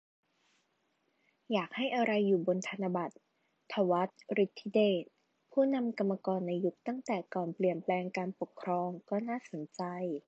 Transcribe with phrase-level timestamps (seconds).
[1.53, 3.15] อยากให้อะไรอยู่บนธนบัตร-
[3.73, 5.03] ถวัติ ฤทธิเดช
[5.51, 9.81] ผู้นำกรรมกรในยุคตั้งแต่ก่อนเปลี่ยนแปลงการปกครอง ก็น่าสนใจ